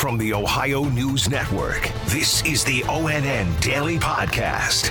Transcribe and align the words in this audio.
From 0.00 0.16
the 0.16 0.32
Ohio 0.32 0.84
News 0.84 1.28
Network, 1.28 1.92
this 2.06 2.42
is 2.46 2.64
the 2.64 2.80
ONN 2.84 3.60
Daily 3.60 3.98
Podcast. 3.98 4.90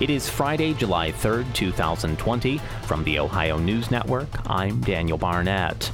It 0.00 0.10
is 0.10 0.28
Friday, 0.28 0.74
July 0.74 1.12
3rd, 1.12 1.54
2020. 1.54 2.58
From 2.82 3.04
the 3.04 3.20
Ohio 3.20 3.58
News 3.58 3.92
Network, 3.92 4.26
I'm 4.50 4.80
Daniel 4.80 5.18
Barnett. 5.18 5.92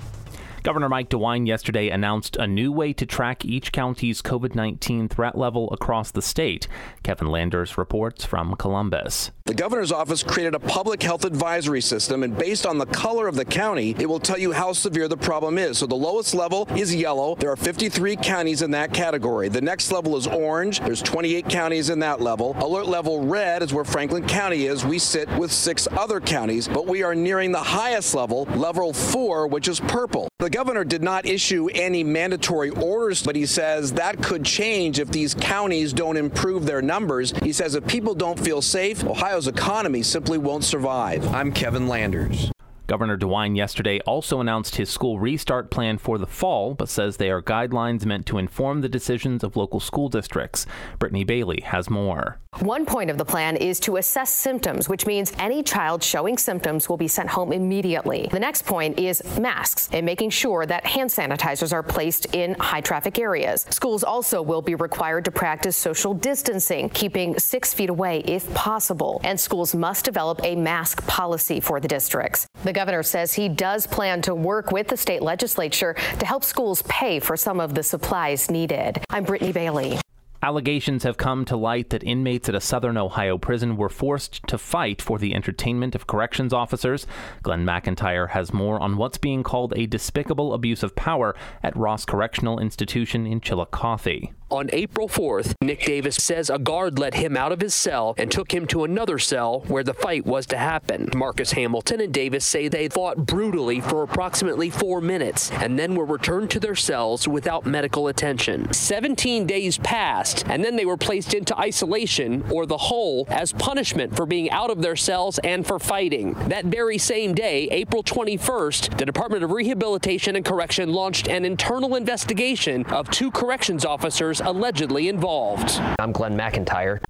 Governor 0.66 0.88
Mike 0.88 1.10
DeWine 1.10 1.46
yesterday 1.46 1.90
announced 1.90 2.34
a 2.34 2.44
new 2.48 2.72
way 2.72 2.92
to 2.94 3.06
track 3.06 3.44
each 3.44 3.70
county's 3.70 4.20
COVID 4.20 4.56
19 4.56 5.08
threat 5.08 5.38
level 5.38 5.72
across 5.72 6.10
the 6.10 6.20
state. 6.20 6.66
Kevin 7.04 7.28
Landers 7.28 7.78
reports 7.78 8.24
from 8.24 8.56
Columbus. 8.56 9.30
The 9.44 9.54
governor's 9.54 9.92
office 9.92 10.24
created 10.24 10.56
a 10.56 10.58
public 10.58 11.04
health 11.04 11.24
advisory 11.24 11.80
system, 11.80 12.24
and 12.24 12.36
based 12.36 12.66
on 12.66 12.78
the 12.78 12.86
color 12.86 13.28
of 13.28 13.36
the 13.36 13.44
county, 13.44 13.94
it 14.00 14.08
will 14.08 14.18
tell 14.18 14.38
you 14.38 14.50
how 14.50 14.72
severe 14.72 15.06
the 15.06 15.16
problem 15.16 15.56
is. 15.56 15.78
So 15.78 15.86
the 15.86 15.94
lowest 15.94 16.34
level 16.34 16.66
is 16.74 16.92
yellow. 16.92 17.36
There 17.36 17.52
are 17.52 17.56
53 17.56 18.16
counties 18.16 18.62
in 18.62 18.72
that 18.72 18.92
category. 18.92 19.48
The 19.48 19.60
next 19.60 19.92
level 19.92 20.16
is 20.16 20.26
orange. 20.26 20.80
There's 20.80 21.00
28 21.00 21.48
counties 21.48 21.90
in 21.90 22.00
that 22.00 22.20
level. 22.20 22.56
Alert 22.58 22.88
level 22.88 23.24
red 23.24 23.62
is 23.62 23.72
where 23.72 23.84
Franklin 23.84 24.26
County 24.26 24.66
is. 24.66 24.84
We 24.84 24.98
sit 24.98 25.28
with 25.38 25.52
six 25.52 25.86
other 25.92 26.18
counties, 26.18 26.66
but 26.66 26.88
we 26.88 27.04
are 27.04 27.14
nearing 27.14 27.52
the 27.52 27.58
highest 27.60 28.16
level, 28.16 28.46
level 28.56 28.92
four, 28.92 29.46
which 29.46 29.68
is 29.68 29.78
purple. 29.78 30.26
The 30.40 30.55
governor 30.56 30.84
did 30.84 31.02
not 31.02 31.26
issue 31.26 31.68
any 31.74 32.02
mandatory 32.02 32.70
orders, 32.70 33.22
but 33.22 33.36
he 33.36 33.44
says 33.44 33.92
that 33.92 34.22
could 34.22 34.42
change 34.42 34.98
if 34.98 35.10
these 35.10 35.34
counties 35.34 35.92
don't 35.92 36.16
improve 36.16 36.64
their 36.64 36.80
numbers. 36.80 37.30
He 37.42 37.52
says 37.52 37.74
if 37.74 37.86
people 37.86 38.14
don't 38.14 38.40
feel 38.40 38.62
safe, 38.62 39.04
Ohio's 39.04 39.48
economy 39.48 40.02
simply 40.02 40.38
won't 40.38 40.64
survive. 40.64 41.28
I'm 41.34 41.52
Kevin 41.52 41.88
Landers. 41.88 42.50
Governor 42.86 43.18
DeWine 43.18 43.56
yesterday 43.56 43.98
also 44.06 44.40
announced 44.40 44.76
his 44.76 44.88
school 44.88 45.18
restart 45.18 45.70
plan 45.70 45.98
for 45.98 46.18
the 46.18 46.26
fall, 46.26 46.74
but 46.74 46.88
says 46.88 47.16
they 47.16 47.30
are 47.30 47.42
guidelines 47.42 48.06
meant 48.06 48.26
to 48.26 48.38
inform 48.38 48.80
the 48.80 48.88
decisions 48.88 49.42
of 49.42 49.56
local 49.56 49.80
school 49.80 50.08
districts. 50.08 50.66
Brittany 51.00 51.24
Bailey 51.24 51.62
has 51.62 51.90
more. 51.90 52.38
One 52.60 52.86
point 52.86 53.10
of 53.10 53.18
the 53.18 53.24
plan 53.24 53.56
is 53.56 53.78
to 53.80 53.96
assess 53.96 54.32
symptoms, 54.32 54.88
which 54.88 55.04
means 55.04 55.32
any 55.38 55.62
child 55.62 56.02
showing 56.02 56.38
symptoms 56.38 56.88
will 56.88 56.96
be 56.96 57.08
sent 57.08 57.28
home 57.28 57.52
immediately. 57.52 58.28
The 58.30 58.40
next 58.40 58.64
point 58.64 58.98
is 58.98 59.22
masks 59.38 59.90
and 59.92 60.06
making 60.06 60.30
sure 60.30 60.64
that 60.64 60.86
hand 60.86 61.10
sanitizers 61.10 61.72
are 61.72 61.82
placed 61.82 62.34
in 62.34 62.54
high 62.54 62.80
traffic 62.80 63.18
areas. 63.18 63.66
Schools 63.68 64.04
also 64.04 64.40
will 64.40 64.62
be 64.62 64.74
required 64.74 65.26
to 65.26 65.30
practice 65.30 65.76
social 65.76 66.14
distancing, 66.14 66.88
keeping 66.88 67.38
six 67.38 67.74
feet 67.74 67.90
away 67.90 68.20
if 68.20 68.52
possible. 68.54 69.20
And 69.22 69.38
schools 69.38 69.74
must 69.74 70.06
develop 70.06 70.40
a 70.42 70.56
mask 70.56 71.06
policy 71.06 71.60
for 71.60 71.78
the 71.78 71.88
districts. 71.88 72.46
The 72.64 72.72
governor 72.72 73.02
says 73.02 73.34
he 73.34 73.48
does 73.48 73.86
plan 73.86 74.22
to 74.22 74.34
work 74.34 74.72
with 74.72 74.88
the 74.88 74.96
state 74.96 75.22
legislature 75.22 75.94
to 76.18 76.26
help 76.26 76.42
schools 76.42 76.82
pay 76.82 77.20
for 77.20 77.36
some 77.36 77.60
of 77.60 77.74
the 77.74 77.82
supplies 77.82 78.50
needed. 78.50 79.04
I'm 79.10 79.24
Brittany 79.24 79.52
Bailey. 79.52 79.98
Allegations 80.42 81.02
have 81.02 81.16
come 81.16 81.44
to 81.46 81.56
light 81.56 81.90
that 81.90 82.04
inmates 82.04 82.48
at 82.48 82.54
a 82.54 82.60
southern 82.60 82.96
Ohio 82.96 83.36
prison 83.38 83.76
were 83.76 83.88
forced 83.88 84.46
to 84.46 84.58
fight 84.58 85.02
for 85.02 85.18
the 85.18 85.34
entertainment 85.34 85.94
of 85.94 86.06
corrections 86.06 86.52
officers. 86.52 87.06
Glenn 87.42 87.64
McIntyre 87.64 88.28
has 88.30 88.52
more 88.52 88.78
on 88.80 88.96
what's 88.96 89.18
being 89.18 89.42
called 89.42 89.72
a 89.76 89.86
despicable 89.86 90.54
abuse 90.54 90.82
of 90.82 90.94
power 90.94 91.34
at 91.62 91.76
Ross 91.76 92.04
Correctional 92.04 92.58
Institution 92.58 93.26
in 93.26 93.40
Chillicothe. 93.40 94.28
On 94.48 94.70
April 94.72 95.08
4th, 95.08 95.54
Nick 95.60 95.84
Davis 95.84 96.14
says 96.14 96.50
a 96.50 96.58
guard 96.58 97.00
let 97.00 97.14
him 97.14 97.36
out 97.36 97.50
of 97.50 97.60
his 97.60 97.74
cell 97.74 98.14
and 98.16 98.30
took 98.30 98.54
him 98.54 98.64
to 98.68 98.84
another 98.84 99.18
cell 99.18 99.64
where 99.66 99.82
the 99.82 99.92
fight 99.92 100.24
was 100.24 100.46
to 100.46 100.56
happen. 100.56 101.10
Marcus 101.16 101.50
Hamilton 101.50 102.00
and 102.00 102.14
Davis 102.14 102.44
say 102.44 102.68
they 102.68 102.88
fought 102.88 103.26
brutally 103.26 103.80
for 103.80 104.04
approximately 104.04 104.70
four 104.70 105.00
minutes 105.00 105.50
and 105.50 105.76
then 105.76 105.96
were 105.96 106.04
returned 106.04 106.48
to 106.50 106.60
their 106.60 106.76
cells 106.76 107.26
without 107.26 107.66
medical 107.66 108.06
attention. 108.06 108.72
17 108.72 109.48
days 109.48 109.78
passed, 109.78 110.44
and 110.46 110.64
then 110.64 110.76
they 110.76 110.86
were 110.86 110.96
placed 110.96 111.34
into 111.34 111.58
isolation 111.58 112.44
or 112.48 112.66
the 112.66 112.76
hole 112.76 113.26
as 113.28 113.52
punishment 113.52 114.14
for 114.14 114.26
being 114.26 114.48
out 114.52 114.70
of 114.70 114.80
their 114.80 114.94
cells 114.94 115.40
and 115.40 115.66
for 115.66 115.80
fighting. 115.80 116.34
That 116.48 116.66
very 116.66 116.98
same 116.98 117.34
day, 117.34 117.66
April 117.72 118.04
21st, 118.04 118.96
the 118.96 119.06
Department 119.06 119.42
of 119.42 119.50
Rehabilitation 119.50 120.36
and 120.36 120.44
Correction 120.44 120.92
launched 120.92 121.26
an 121.26 121.44
internal 121.44 121.96
investigation 121.96 122.86
of 122.86 123.10
two 123.10 123.32
corrections 123.32 123.84
officers 123.84 124.35
allegedly 124.40 125.08
involved. 125.08 125.80
I'm 125.98 126.12
Glenn 126.12 126.36
McIntyre. 126.36 127.00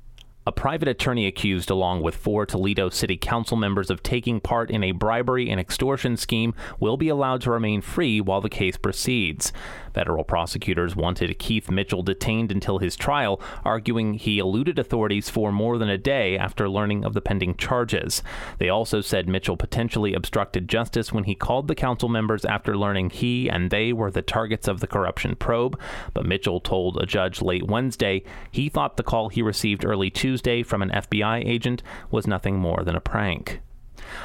A 0.48 0.52
private 0.52 0.86
attorney 0.86 1.26
accused, 1.26 1.70
along 1.70 2.02
with 2.02 2.14
four 2.14 2.46
Toledo 2.46 2.88
City 2.88 3.16
Council 3.16 3.56
members, 3.56 3.90
of 3.90 4.00
taking 4.04 4.38
part 4.38 4.70
in 4.70 4.84
a 4.84 4.92
bribery 4.92 5.50
and 5.50 5.58
extortion 5.58 6.16
scheme 6.16 6.54
will 6.78 6.96
be 6.96 7.08
allowed 7.08 7.40
to 7.40 7.50
remain 7.50 7.80
free 7.80 8.20
while 8.20 8.40
the 8.40 8.48
case 8.48 8.76
proceeds. 8.76 9.52
Federal 9.96 10.24
prosecutors 10.24 10.94
wanted 10.94 11.38
Keith 11.38 11.70
Mitchell 11.70 12.02
detained 12.02 12.52
until 12.52 12.80
his 12.80 12.96
trial, 12.96 13.40
arguing 13.64 14.12
he 14.12 14.38
eluded 14.38 14.78
authorities 14.78 15.30
for 15.30 15.50
more 15.50 15.78
than 15.78 15.88
a 15.88 15.96
day 15.96 16.36
after 16.36 16.68
learning 16.68 17.02
of 17.02 17.14
the 17.14 17.22
pending 17.22 17.56
charges. 17.56 18.22
They 18.58 18.68
also 18.68 19.00
said 19.00 19.26
Mitchell 19.26 19.56
potentially 19.56 20.12
obstructed 20.12 20.68
justice 20.68 21.14
when 21.14 21.24
he 21.24 21.34
called 21.34 21.66
the 21.66 21.74
council 21.74 22.10
members 22.10 22.44
after 22.44 22.76
learning 22.76 23.08
he 23.08 23.48
and 23.48 23.70
they 23.70 23.90
were 23.90 24.10
the 24.10 24.20
targets 24.20 24.68
of 24.68 24.80
the 24.80 24.86
corruption 24.86 25.34
probe. 25.34 25.80
But 26.12 26.26
Mitchell 26.26 26.60
told 26.60 26.98
a 26.98 27.06
judge 27.06 27.40
late 27.40 27.66
Wednesday 27.66 28.22
he 28.50 28.68
thought 28.68 28.98
the 28.98 29.02
call 29.02 29.30
he 29.30 29.40
received 29.40 29.82
early 29.82 30.10
Tuesday 30.10 30.62
from 30.62 30.82
an 30.82 30.90
FBI 30.90 31.42
agent 31.48 31.82
was 32.10 32.26
nothing 32.26 32.58
more 32.58 32.84
than 32.84 32.96
a 32.96 33.00
prank. 33.00 33.62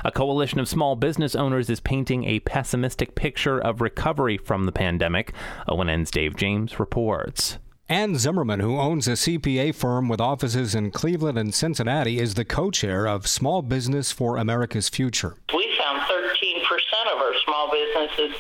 A 0.04 0.12
coalition 0.12 0.60
of 0.60 0.68
small 0.68 0.96
business 0.96 1.36
owners 1.36 1.70
is 1.70 1.80
painting 1.80 2.24
a 2.26 2.40
pessimistic 2.42 3.16
picture 3.16 3.60
of 3.60 3.82
recovery 3.82 4.38
from 4.38 4.66
the 4.66 4.72
pandemic. 4.72 5.34
ONN's 5.68 6.12
Dave 6.12 6.36
James 6.36 6.80
reports. 6.80 7.58
Ann 7.90 8.18
Zimmerman, 8.18 8.62
who 8.62 8.80
owns 8.80 9.06
a 9.08 9.18
CPA 9.18 9.76
firm 9.76 10.08
with 10.08 10.22
offices 10.22 10.74
in 10.74 10.92
Cleveland 10.92 11.38
and 11.38 11.54
Cincinnati, 11.54 12.20
is 12.20 12.36
the 12.36 12.46
co 12.46 12.72
chair 12.72 13.06
of 13.06 13.28
Small 13.28 13.62
Business 13.62 14.14
for 14.14 14.38
America's 14.38 14.88
Future. 14.88 15.36
We 15.54 15.78
found 15.78 16.00
13% 16.00 17.14
of 17.14 17.22
our 17.22 17.34
small 17.44 17.70
businesses 17.70 18.38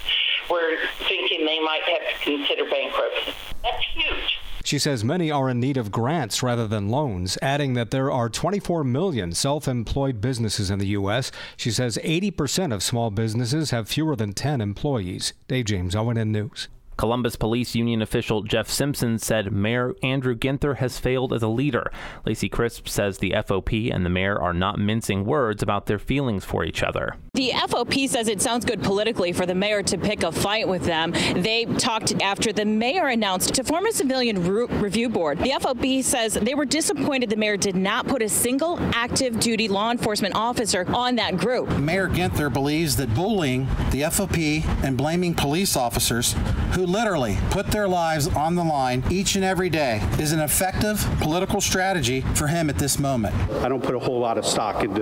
were 0.50 0.78
thinking 1.08 1.46
they 1.46 1.60
might 1.60 1.82
have 1.84 2.18
to 2.18 2.24
consider 2.24 2.64
bankruptcy. 2.70 3.34
That's 3.62 3.84
huge. 3.94 4.41
She 4.72 4.80
says 4.80 5.04
many 5.04 5.30
are 5.30 5.50
in 5.50 5.60
need 5.60 5.76
of 5.76 5.92
grants 5.92 6.42
rather 6.42 6.66
than 6.66 6.88
loans, 6.88 7.38
adding 7.42 7.74
that 7.74 7.92
there 7.92 8.10
are 8.10 8.30
24 8.30 8.86
million 8.86 9.34
self 9.34 9.68
employed 9.68 10.22
businesses 10.22 10.72
in 10.72 10.80
the 10.80 10.88
U.S. 10.96 11.30
She 11.58 11.72
says 11.72 12.00
80% 12.02 12.74
of 12.74 12.82
small 12.82 13.12
businesses 13.12 13.72
have 13.72 13.90
fewer 13.90 14.16
than 14.16 14.32
10 14.32 14.62
employees. 14.62 15.34
Dave 15.50 15.66
James, 15.66 15.94
ONN 15.94 16.30
News. 16.30 16.70
Columbus 16.98 17.36
Police 17.36 17.74
Union 17.74 18.02
official 18.02 18.44
Jeff 18.44 18.70
Simpson 18.70 19.18
said 19.18 19.52
Mayor 19.52 19.94
Andrew 20.04 20.36
Ginther 20.36 20.78
has 20.78 21.00
failed 21.00 21.34
as 21.34 21.42
a 21.42 21.48
leader. 21.48 21.92
Lacey 22.26 22.48
Crisp 22.50 22.88
says 22.88 23.18
the 23.18 23.32
FOP 23.32 23.92
and 23.92 24.06
the 24.06 24.10
mayor 24.10 24.40
are 24.40 24.54
not 24.54 24.78
mincing 24.78 25.26
words 25.26 25.64
about 25.64 25.88
their 25.88 25.98
feelings 25.98 26.46
for 26.46 26.64
each 26.64 26.84
other. 26.84 27.16
The 27.34 27.52
FOP 27.54 28.08
says 28.08 28.28
it 28.28 28.42
sounds 28.42 28.66
good 28.66 28.84
politically 28.84 29.32
for 29.32 29.46
the 29.46 29.56
mayor 29.56 29.82
to 29.84 29.98
pick 29.98 30.24
a 30.24 30.32
fight 30.32 30.68
with 30.68 30.84
them. 30.84 31.12
They 31.12 31.66
talked 31.66 32.22
after 32.22 32.54
the 32.54 32.66
mayor 32.66 33.08
announced 33.08 33.56
to 33.56 33.64
form 33.64 33.86
a 33.86 33.92
civilian 33.92 34.46
re- 34.46 34.66
review 34.66 35.10
board. 35.10 35.40
The 35.40 35.52
FOP 35.52 36.04
says 36.04 36.34
they 36.36 36.56
were 36.56 36.66
disappointed 36.66 37.30
the 37.30 37.36
mayor 37.36 37.58
did 37.58 37.76
not 37.76 38.08
put 38.08 38.22
a 38.22 38.30
single 38.30 38.78
active 38.94 39.40
duty 39.40 39.68
law 39.68 39.92
enforcement 39.92 40.36
officer 40.36 40.86
on 40.94 41.16
that 41.16 41.38
group. 41.38 41.70
Mayor 41.80 42.10
Ginther 42.10 42.52
believes 42.52 42.96
that 42.98 43.14
bullying 43.16 43.66
the 43.92 44.02
FOP 44.04 44.64
and 44.84 44.98
blaming 44.98 45.34
police 45.34 45.76
officers 45.76 46.36
who 46.74 46.81
literally 46.86 47.38
put 47.50 47.68
their 47.68 47.88
lives 47.88 48.28
on 48.28 48.56
the 48.56 48.64
line 48.64 49.04
each 49.10 49.36
and 49.36 49.44
every 49.44 49.70
day 49.70 50.02
is 50.20 50.32
an 50.32 50.40
effective 50.40 51.06
political 51.20 51.62
strategy 51.62 52.22
for 52.36 52.48
him 52.48 52.70
at 52.70 52.78
this 52.78 53.00
moment. 53.00 53.36
I 53.64 53.70
don't 53.70 53.84
put 53.84 53.96
a 53.96 54.00
whole 54.00 54.20
lot 54.20 54.38
of 54.38 54.46
stock 54.46 54.84
into 54.84 55.02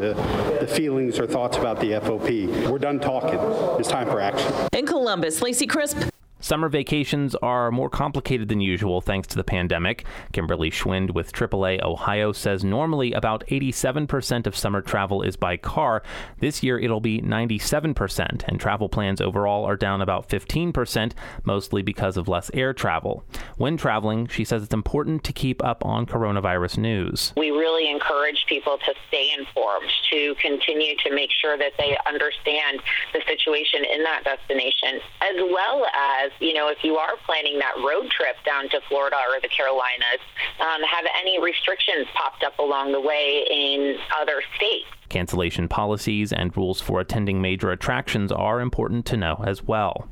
the 0.60 0.68
feelings 0.68 1.20
or 1.20 1.28
thoughts 1.28 1.58
about 1.58 1.80
the 1.80 1.92
FOP. 1.92 2.70
We're 2.70 2.80
done 2.80 3.00
talking. 3.00 3.40
It's 3.80 3.90
time 3.90 4.08
for 4.08 4.20
action. 4.20 4.52
In 4.74 4.86
Columbus, 4.86 5.42
Lacey 5.42 5.68
Crisp, 5.68 5.98
Summer 6.42 6.70
vacations 6.70 7.36
are 7.36 7.70
more 7.70 7.90
complicated 7.90 8.48
than 8.48 8.62
usual 8.62 9.02
thanks 9.02 9.28
to 9.28 9.36
the 9.36 9.44
pandemic. 9.44 10.06
Kimberly 10.32 10.72
Schwind 10.72 11.14
with 11.14 11.34
AAA 11.34 11.84
Ohio 11.84 12.32
says 12.32 12.64
normally 12.64 13.12
about 13.12 13.46
87% 13.48 14.48
of 14.48 14.56
summer 14.56 14.82
travel 14.82 15.22
is 15.22 15.36
by 15.36 15.58
car. 15.58 16.02
This 16.40 16.64
year 16.64 16.80
it'll 16.80 17.02
be 17.02 17.22
97%, 17.22 18.48
and 18.48 18.58
travel 18.58 18.88
plans 18.88 19.20
overall 19.20 19.66
are 19.66 19.76
down 19.76 20.02
about 20.02 20.30
15%, 20.30 21.12
mostly 21.44 21.82
because 21.82 22.16
of 22.16 22.30
less 22.30 22.50
air 22.54 22.74
travel. 22.74 23.26
When 23.58 23.76
traveling, 23.76 24.28
she 24.28 24.46
says 24.46 24.64
it's 24.64 24.74
important 24.74 25.26
to 25.26 25.34
keep 25.34 25.62
up 25.62 25.84
on 25.86 26.06
coronavirus 26.06 26.78
news. 26.78 27.34
We 27.36 27.52
really 27.52 27.92
encourage 27.92 28.46
people 28.48 28.78
to 28.78 28.94
stay 29.10 29.34
informed, 29.38 29.92
to 30.12 30.36
continue 30.36 30.96
to 31.04 31.14
make 31.14 31.32
sure 31.42 31.58
that 31.58 31.74
they 31.78 31.98
understand 32.08 32.80
the 33.12 33.20
situation 33.28 33.84
in 33.84 34.04
that 34.04 34.24
destination, 34.24 35.02
as 35.22 35.36
well 35.36 35.86
as 35.94 36.29
you 36.40 36.54
know, 36.54 36.70
if 36.70 36.78
you 36.84 36.96
are 36.98 37.16
planning 37.26 37.60
that 37.60 37.74
road 37.78 38.10
trip 38.12 38.36
down 38.46 38.70
to 38.70 38.80
Florida 38.88 39.18
or 39.30 39.40
the 39.42 39.50
Carolinas, 39.50 40.22
um, 40.60 40.82
have 40.84 41.06
any 41.20 41.42
restrictions 41.42 42.08
popped 42.14 42.44
up 42.44 42.58
along 42.60 42.92
the 42.92 43.02
way 43.02 43.46
in 43.50 43.98
other 44.20 44.42
states? 44.56 44.88
Cancellation 45.10 45.68
policies 45.68 46.32
and 46.32 46.56
rules 46.56 46.82
for 46.82 47.00
attending 47.00 47.42
major 47.42 47.72
attractions 47.72 48.32
are 48.32 48.62
important 48.62 49.06
to 49.08 49.18
know 49.18 49.44
as 49.46 49.64
well. 49.64 50.08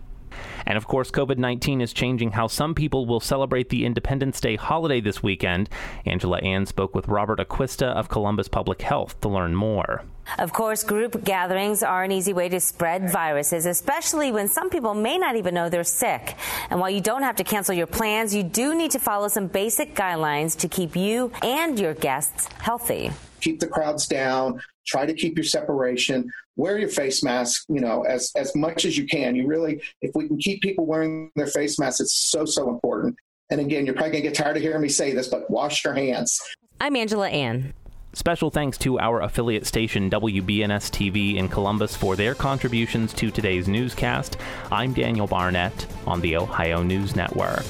And 0.66 0.78
of 0.78 0.88
course, 0.88 1.12
COVID 1.12 1.38
19 1.38 1.82
is 1.82 1.94
changing 1.94 2.32
how 2.32 2.48
some 2.48 2.76
people 2.76 3.06
will 3.06 3.20
celebrate 3.20 3.70
the 3.70 3.86
Independence 3.86 4.40
Day 4.42 4.56
holiday 4.56 5.00
this 5.00 5.24
weekend. 5.24 5.70
Angela 6.06 6.40
An 6.40 6.66
spoke 6.66 6.94
with 6.94 7.08
Robert 7.08 7.40
Aquista 7.40 7.88
of 7.88 8.10
Columbus 8.10 8.48
Public 8.48 8.82
Health 8.82 9.20
to 9.22 9.30
learn 9.30 9.56
more. 9.56 10.04
Of 10.40 10.54
course, 10.54 10.84
group 10.84 11.24
gatherings 11.24 11.84
are 11.84 12.04
an 12.04 12.12
easy 12.12 12.34
way 12.34 12.50
to 12.50 12.60
spread 12.60 13.10
viruses, 13.10 13.66
especially 13.66 14.32
when 14.32 14.48
some 14.48 14.70
people 14.70 14.94
may 14.94 15.18
not 15.18 15.36
even 15.36 15.54
know 15.54 15.70
they're 15.70 15.84
sick. 15.84 16.36
And 16.70 16.80
while 16.80 16.90
you 16.90 17.02
don't 17.02 17.24
have 17.24 17.38
to 17.38 17.44
cancel 17.44 17.74
your 17.74 17.88
plans, 17.88 18.36
you 18.36 18.44
do 18.44 18.76
need 18.76 18.92
to 18.92 19.00
follow 19.00 19.28
some 19.28 19.48
basic 19.48 19.96
guidelines 19.96 20.58
to 20.60 20.68
keep 20.68 20.96
you 20.96 21.32
and 21.42 21.80
your 21.80 21.94
guests 21.94 22.48
healthy. 22.60 23.12
Keep 23.42 23.60
the 23.60 23.68
crowds 23.68 24.08
down, 24.08 24.62
try 24.86 25.06
to 25.06 25.14
keep 25.14 25.38
your 25.38 25.44
separation, 25.44 26.32
wear 26.56 26.78
your 26.78 26.90
face 26.90 27.24
mask, 27.24 27.66
you 27.70 27.80
know, 27.80 28.04
as, 28.04 28.32
as 28.36 28.56
much 28.56 28.86
as 28.86 28.98
you 28.98 29.08
can. 29.08 29.36
You 29.36 29.48
really, 29.48 29.82
if 30.02 30.12
we 30.16 30.28
can 30.28 30.38
keep 30.38 30.62
people 30.62 30.86
wearing 30.86 31.32
their 31.36 31.48
face 31.48 31.80
masks, 31.80 32.00
it's 32.00 32.14
so, 32.14 32.46
so 32.46 32.70
important. 32.70 33.16
And 33.50 33.62
again, 33.62 33.86
you're 33.86 33.96
probably 33.96 34.12
going 34.12 34.24
to 34.24 34.30
get 34.30 34.36
tired 34.36 34.58
of 34.58 34.64
hearing 34.64 34.82
me 34.82 34.90
say 34.90 35.14
this, 35.14 35.30
but 35.30 35.50
wash 35.50 35.86
your 35.86 35.94
hands. 35.94 36.42
I'm 36.82 36.96
Angela 36.96 37.30
An. 37.30 37.74
Special 38.14 38.50
thanks 38.50 38.78
to 38.80 39.00
our 39.00 39.22
affiliate 39.22 39.68
station 39.68 40.10
WBNS 40.10 40.90
TV 40.90 41.36
in 41.36 41.48
Columbus 41.48 41.96
for 41.96 42.16
their 42.16 42.34
contributions 42.34 43.14
to 43.14 43.30
today's 43.30 43.68
newscast. 43.68 44.38
I'm 44.72 44.94
Daniel 44.94 45.28
Barnett 45.28 45.86
on 46.08 46.22
the 46.22 46.38
Ohio 46.38 46.82
News 46.82 47.16
Network. 47.16 47.66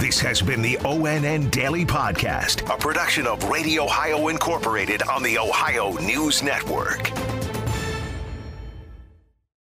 This 0.00 0.18
has 0.20 0.42
been 0.42 0.62
the 0.62 0.76
ONN 0.78 1.50
Daily 1.50 1.84
Podcast, 1.84 2.68
a 2.74 2.78
production 2.78 3.26
of 3.26 3.44
Radio 3.44 3.84
Ohio 3.84 4.28
Incorporated 4.28 5.02
on 5.02 5.22
the 5.22 5.38
Ohio 5.38 5.92
News 5.98 6.42
Network. 6.42 7.12